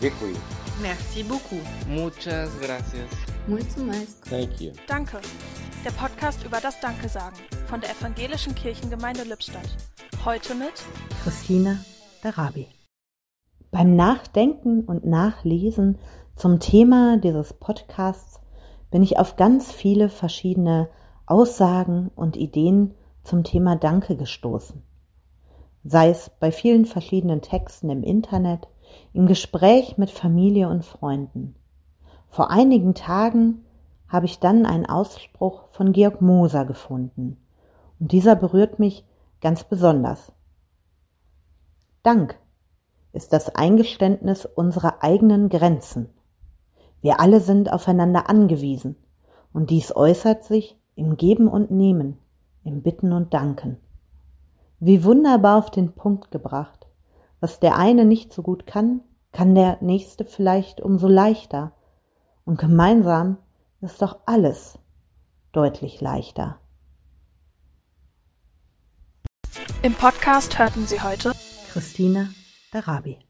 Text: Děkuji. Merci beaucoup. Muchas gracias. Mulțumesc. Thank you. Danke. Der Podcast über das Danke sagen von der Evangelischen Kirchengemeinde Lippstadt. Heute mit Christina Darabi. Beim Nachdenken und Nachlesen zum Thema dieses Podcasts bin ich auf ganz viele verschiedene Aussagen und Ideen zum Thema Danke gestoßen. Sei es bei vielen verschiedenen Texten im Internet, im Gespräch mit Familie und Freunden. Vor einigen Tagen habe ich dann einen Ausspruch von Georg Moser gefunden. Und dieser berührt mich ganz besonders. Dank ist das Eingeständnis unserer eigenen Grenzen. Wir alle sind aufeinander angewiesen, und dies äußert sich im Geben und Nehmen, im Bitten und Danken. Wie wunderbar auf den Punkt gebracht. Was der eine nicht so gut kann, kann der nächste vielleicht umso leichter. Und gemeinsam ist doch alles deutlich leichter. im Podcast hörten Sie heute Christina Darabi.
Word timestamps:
Děkuji. 0.00 0.36
Merci 0.82 1.24
beaucoup. 1.24 1.62
Muchas 1.88 2.50
gracias. 2.60 3.10
Mulțumesc. 3.48 4.28
Thank 4.28 4.60
you. 4.60 4.72
Danke. 4.88 5.18
Der 5.84 5.92
Podcast 5.92 6.44
über 6.46 6.60
das 6.60 6.80
Danke 6.80 7.08
sagen 7.08 7.36
von 7.66 7.80
der 7.80 7.90
Evangelischen 7.90 8.54
Kirchengemeinde 8.54 9.24
Lippstadt. 9.24 9.68
Heute 10.24 10.54
mit 10.54 10.72
Christina 11.24 11.78
Darabi. 12.22 12.68
Beim 13.72 13.96
Nachdenken 13.96 14.84
und 14.84 15.04
Nachlesen 15.04 15.98
zum 16.36 16.60
Thema 16.60 17.18
dieses 17.18 17.52
Podcasts 17.52 18.40
bin 18.92 19.02
ich 19.02 19.18
auf 19.18 19.34
ganz 19.34 19.72
viele 19.72 20.08
verschiedene 20.08 20.88
Aussagen 21.26 22.12
und 22.14 22.36
Ideen 22.36 22.94
zum 23.24 23.42
Thema 23.42 23.74
Danke 23.74 24.14
gestoßen. 24.14 24.80
Sei 25.82 26.10
es 26.10 26.30
bei 26.38 26.52
vielen 26.52 26.86
verschiedenen 26.86 27.42
Texten 27.42 27.90
im 27.90 28.04
Internet, 28.04 28.68
im 29.12 29.26
Gespräch 29.26 29.98
mit 29.98 30.10
Familie 30.10 30.68
und 30.68 30.84
Freunden. 30.84 31.54
Vor 32.28 32.50
einigen 32.50 32.94
Tagen 32.94 33.64
habe 34.08 34.26
ich 34.26 34.38
dann 34.38 34.66
einen 34.66 34.86
Ausspruch 34.86 35.68
von 35.68 35.92
Georg 35.92 36.20
Moser 36.22 36.64
gefunden. 36.64 37.36
Und 38.00 38.12
dieser 38.12 38.36
berührt 38.36 38.78
mich 38.78 39.04
ganz 39.40 39.64
besonders. 39.64 40.32
Dank 42.02 42.38
ist 43.12 43.32
das 43.32 43.54
Eingeständnis 43.54 44.44
unserer 44.46 45.02
eigenen 45.02 45.48
Grenzen. 45.48 46.08
Wir 47.00 47.20
alle 47.20 47.40
sind 47.40 47.72
aufeinander 47.72 48.28
angewiesen, 48.28 48.96
und 49.52 49.70
dies 49.70 49.94
äußert 49.94 50.44
sich 50.44 50.78
im 50.94 51.16
Geben 51.16 51.48
und 51.48 51.70
Nehmen, 51.70 52.18
im 52.64 52.82
Bitten 52.82 53.12
und 53.12 53.34
Danken. 53.34 53.78
Wie 54.80 55.02
wunderbar 55.04 55.58
auf 55.58 55.70
den 55.70 55.92
Punkt 55.92 56.30
gebracht. 56.30 56.77
Was 57.40 57.60
der 57.60 57.76
eine 57.76 58.04
nicht 58.04 58.32
so 58.32 58.42
gut 58.42 58.66
kann, 58.66 59.00
kann 59.32 59.54
der 59.54 59.78
nächste 59.80 60.24
vielleicht 60.24 60.80
umso 60.80 61.08
leichter. 61.08 61.72
Und 62.44 62.58
gemeinsam 62.58 63.36
ist 63.80 64.02
doch 64.02 64.18
alles 64.26 64.78
deutlich 65.52 66.00
leichter. 66.00 66.58
im 69.82 69.94
Podcast 69.94 70.58
hörten 70.58 70.86
Sie 70.86 71.00
heute 71.00 71.32
Christina 71.72 72.28
Darabi. 72.72 73.27